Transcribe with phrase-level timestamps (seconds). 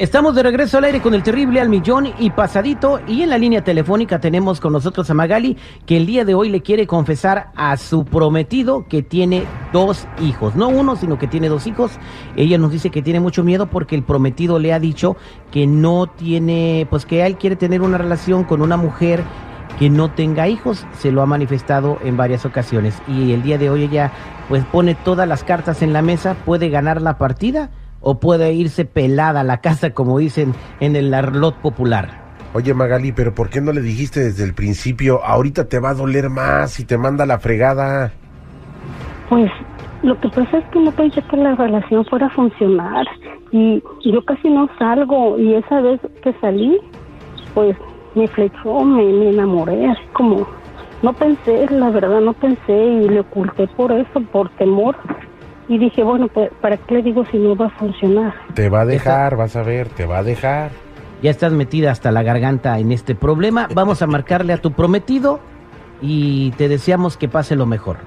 [0.00, 3.02] Estamos de regreso al aire con el terrible al millón y pasadito.
[3.06, 6.48] Y en la línea telefónica tenemos con nosotros a Magali que el día de hoy
[6.48, 11.50] le quiere confesar a su prometido que tiene dos hijos, no uno sino que tiene
[11.50, 11.92] dos hijos.
[12.34, 15.18] Ella nos dice que tiene mucho miedo porque el prometido le ha dicho
[15.50, 19.22] que no tiene, pues que él quiere tener una relación con una mujer
[19.78, 22.94] que no tenga hijos, se lo ha manifestado en varias ocasiones.
[23.06, 24.12] Y el día de hoy ella
[24.48, 27.68] pues pone todas las cartas en la mesa, puede ganar la partida
[28.00, 32.20] o puede irse pelada a la casa, como dicen en el arlot popular.
[32.52, 35.24] Oye Magali, pero ¿por qué no le dijiste desde el principio?
[35.24, 38.12] Ahorita te va a doler más y te manda la fregada.
[39.28, 39.50] Pues
[40.02, 43.06] lo que pasa es que no pensé que la relación fuera a funcionar
[43.52, 46.78] y yo casi no salgo y esa vez que salí,
[47.54, 47.76] pues
[48.16, 50.46] me flechó, me, me enamoré, así como
[51.02, 54.96] no pensé, la verdad no pensé y le oculté por eso, por temor
[55.70, 58.34] y dije, bueno, pues, ¿para qué le digo si no va a funcionar?
[58.54, 60.72] Te va a dejar, vas a ver, te va a dejar.
[61.22, 63.68] Ya estás metida hasta la garganta en este problema.
[63.72, 65.38] Vamos a marcarle a tu prometido
[66.02, 67.98] y te deseamos que pase lo mejor.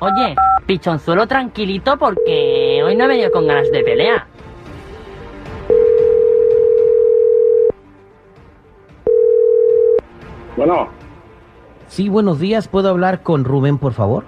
[0.00, 4.24] Oye, pichonzuelo tranquilito porque hoy no he venido con ganas de pelea.
[10.56, 10.90] Bueno,
[11.88, 12.68] Sí, buenos días.
[12.68, 14.24] ¿Puedo hablar con Rubén, por favor?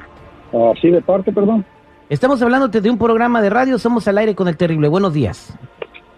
[0.53, 1.65] ah, sí, de parte, perdón.
[2.09, 3.79] Estamos hablándote de un programa de radio.
[3.79, 4.89] Somos al aire con el terrible.
[4.89, 5.57] Buenos días.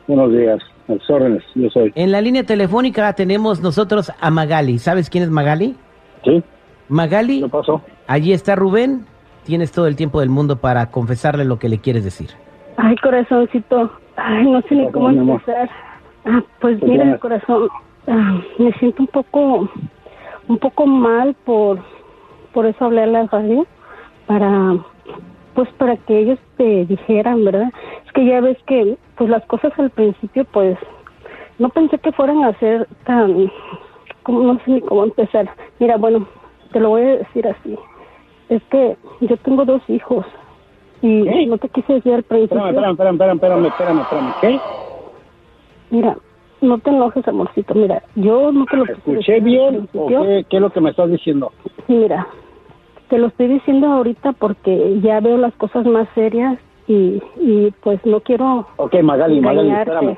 [0.06, 1.92] Buenos días, a sus órdenes, yo soy.
[1.95, 4.79] En la línea telefónica tenemos nosotros a Magali.
[4.79, 5.77] ¿Sabes quién es Magali?
[6.24, 6.42] ¿Sí?
[6.89, 7.80] Magali, ¿Qué pasó?
[8.06, 9.06] allí está Rubén.
[9.45, 12.30] Tienes todo el tiempo del mundo para confesarle lo que le quieres decir.
[12.77, 15.68] Ay, corazoncito, ay, no sé ni cómo empezar.
[16.24, 17.68] Ah, pues Pues mira, corazón,
[18.08, 19.68] ah, me siento un poco,
[20.50, 21.78] un poco mal por,
[22.52, 23.64] por eso hablé a la radio,
[24.27, 24.78] para,
[25.55, 27.72] pues para que ellos te dijeran, ¿verdad?
[28.05, 30.77] Es que ya ves que, pues las cosas al principio, pues,
[31.61, 33.48] no pensé que fueran a ser tan,
[34.24, 35.48] como no sé ni cómo empezar.
[35.78, 36.27] Mira, bueno,
[36.72, 37.78] te lo voy a decir así.
[38.48, 40.27] Es que yo tengo dos hijos
[41.00, 41.46] y ¿Qué?
[41.46, 42.67] no te quise decir al principio.
[42.67, 44.61] Espérame, espérame, espérame, espérame, espérame, espérame, ¿qué?
[45.90, 46.17] Mira,
[46.61, 47.75] no te enojes, amorcito.
[47.75, 51.11] Mira, yo no te lo ¿Escuché bien o qué, qué es lo que me estás
[51.11, 51.53] diciendo?
[51.87, 52.27] Sí, mira,
[53.09, 58.05] te lo estoy diciendo ahorita porque ya veo las cosas más serias y, y pues
[58.05, 60.17] no quiero Ok, Magali, Magali, espérame.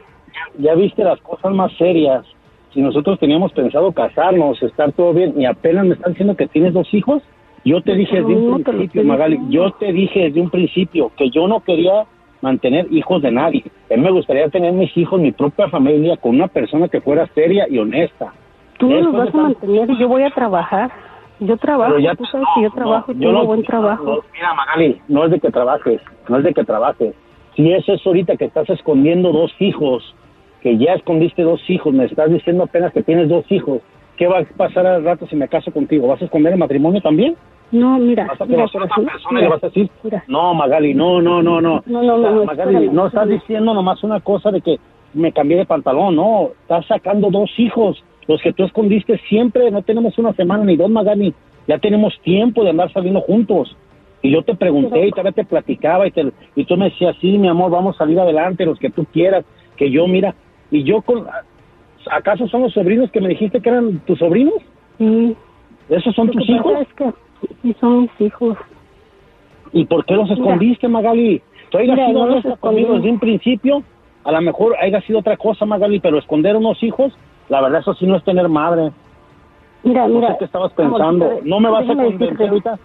[0.58, 2.24] Ya viste las cosas más serias.
[2.72, 6.72] Si nosotros teníamos pensado casarnos, estar todo bien, y apenas me están diciendo que tienes
[6.72, 7.22] dos hijos,
[7.64, 11.30] yo te dije desde No, un principio, Magali, yo te dije desde un principio que
[11.30, 12.06] yo no quería
[12.42, 13.64] mantener hijos de nadie.
[13.90, 17.26] A mí me gustaría tener mis hijos, mi propia familia, con una persona que fuera
[17.34, 18.32] seria y honesta.
[18.78, 20.90] Tú no los vas a mantener y yo voy a trabajar.
[21.40, 24.04] Yo trabajo, Pero ya- tú sabes que yo trabajo y yo tengo no- buen trabajo.
[24.04, 27.14] no, mira, Magali, no es de que trabajes, no es de que trabajes.
[27.56, 30.14] Si es eso ahorita que estás escondiendo dos hijos,
[30.60, 33.80] que ya escondiste dos hijos, me estás diciendo apenas que tienes dos hijos,
[34.16, 36.06] ¿qué va a pasar al rato si me caso contigo?
[36.06, 37.34] ¿Vas a esconder el matrimonio también?
[37.72, 39.90] No, mira, ¿Vas a conocer a otra persona y le vas a decir?
[40.04, 40.24] mira.
[40.28, 41.82] No, Magali, no, no, no, no.
[41.86, 43.40] No, no, no, no, Magali, espérame, no estás espérame.
[43.40, 44.76] diciendo nomás una cosa de que
[45.14, 46.50] me cambié de pantalón, no.
[46.62, 49.70] Estás sacando dos hijos, los que tú escondiste siempre.
[49.70, 51.34] No tenemos una semana ni dos, Magali.
[51.66, 53.76] Ya tenemos tiempo de andar saliendo juntos.
[54.20, 57.38] Y yo te pregunté y todavía te platicaba y, te, y tú me decías, sí,
[57.38, 59.44] mi amor, vamos a salir adelante, los que tú quieras.
[59.76, 60.34] Que yo, mira,
[60.70, 61.26] y yo con...
[62.10, 64.54] ¿Acaso son los sobrinos que me dijiste que eran tus sobrinos?
[64.98, 65.36] Sí,
[65.88, 66.72] ¿Esos son tus hijos?
[67.62, 68.56] Sí son mis hijos.
[69.72, 71.40] ¿Y por qué los escondiste, Magali?
[71.70, 73.82] Tú hayas Mira, sido no los conmigo desde un principio,
[74.24, 77.12] a lo mejor haya sido otra cosa, Magali, pero esconder unos hijos,
[77.48, 78.90] la verdad, eso sí no es tener madre.
[79.82, 80.32] Mira, No mira.
[80.32, 81.40] sé qué estabas pensando.
[81.44, 82.78] No me vas a convencer ahorita.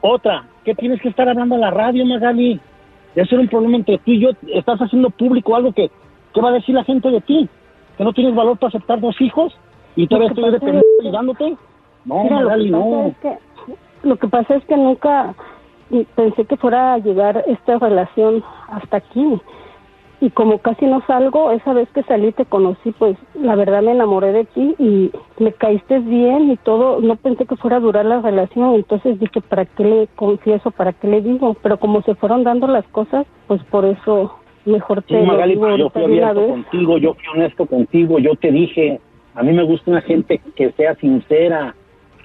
[0.00, 2.60] Otra, ¿qué tienes que estar hablando a la radio, Magali?
[3.14, 4.30] Eso era un problema entre tú y yo.
[4.52, 5.90] Estás haciendo público algo que,
[6.34, 7.48] ¿qué va a decir la gente de ti?
[7.96, 9.56] ¿Que no tienes valor para aceptar dos hijos?
[9.96, 11.56] ¿Y todavía estoy dependiendo es- ayudándote?
[12.04, 13.06] No, Mira, Magali, no.
[13.06, 13.38] es que,
[14.06, 15.34] lo que pasa es que nunca
[16.14, 19.40] pensé que fuera a llegar esta relación hasta aquí.
[20.18, 23.92] Y como casi no salgo, esa vez que salí te conocí, pues la verdad me
[23.92, 27.00] enamoré de ti y me caíste bien y todo.
[27.00, 30.70] No pensé que fuera a durar la relación, entonces dije, ¿para qué le confieso?
[30.70, 31.54] ¿Para qué le digo?
[31.62, 34.32] Pero como se fueron dando las cosas, pues por eso
[34.64, 38.34] mejor Sí, te lo Magali, digo yo fui abierto contigo, yo fui honesto contigo, yo
[38.36, 39.00] te dije,
[39.34, 41.74] a mí me gusta una gente que sea sincera,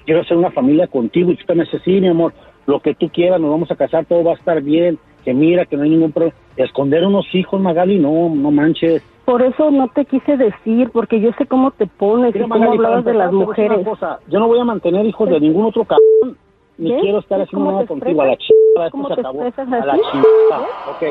[0.04, 2.32] quiero hacer una familia contigo, y tú me dices, sí, mi amor,
[2.66, 5.66] lo que tú quieras, nos vamos a casar, todo va a estar bien, que mira,
[5.66, 6.36] que no hay ningún problema.
[6.56, 9.02] Esconder unos hijos, Magali, no, no manches.
[9.24, 12.72] Por eso no te quise decir, porque yo sé cómo te pones Mira, y cómo
[12.72, 13.86] hablabas de las mujeres.
[13.86, 16.36] cosa, yo no voy a mantener hijos de ningún otro cabrón,
[16.76, 18.90] ni quiero estar ¿Ves haciendo nada contigo a la expresas?
[18.90, 18.96] ch...
[18.96, 19.42] esto se acabó.
[19.42, 20.66] A la chingada.
[20.86, 21.02] Ok,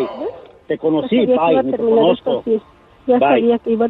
[0.67, 2.43] te conocí, bye, ni te conozco.
[3.07, 3.19] Ya Bye.
[3.19, 3.89] sabía que iba a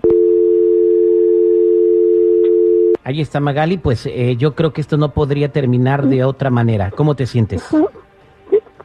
[3.04, 6.92] Ahí está Magali, pues eh, yo creo que esto no podría terminar de otra manera.
[6.92, 7.68] ¿Cómo te sientes?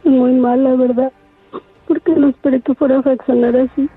[0.04, 1.12] muy mal, la verdad.
[1.86, 3.88] Porque no esperé que fuera a reaccionar así.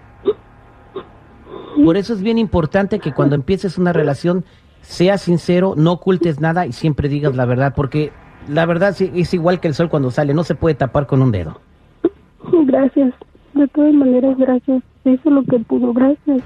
[1.83, 4.43] Por eso es bien importante que cuando empieces una relación
[4.81, 8.11] seas sincero, no ocultes nada y siempre digas la verdad, porque
[8.47, 11.31] la verdad es igual que el sol cuando sale, no se puede tapar con un
[11.31, 11.61] dedo.
[12.65, 13.13] Gracias.
[13.53, 14.83] De todas maneras, gracias.
[15.05, 16.43] Hizo lo que pudo, gracias.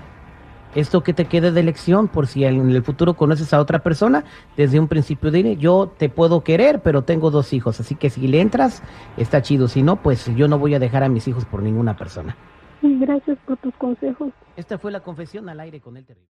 [0.76, 4.24] Esto que te quede de lección, por si en el futuro conoces a otra persona,
[4.58, 8.28] desde un principio dile, yo te puedo querer, pero tengo dos hijos, así que si
[8.28, 8.82] le entras,
[9.18, 11.96] está chido, si no, pues yo no voy a dejar a mis hijos por ninguna
[11.96, 12.36] persona.
[12.82, 14.32] Gracias por tus consejos.
[14.58, 16.22] Esta fue la confesión al aire con el terrible.